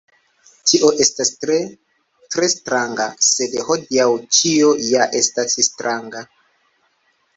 [0.69, 1.57] Tio estos tre,
[2.35, 6.25] tre stranga, sed hodiaŭ ĉio ja estas stranga.”